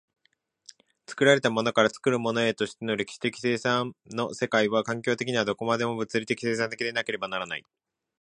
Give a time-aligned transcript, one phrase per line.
[1.05, 7.63] 作られたものから作るものへとしての歴史的生産の世界は、環境的にはどこまでも物質的生産的でなければならない。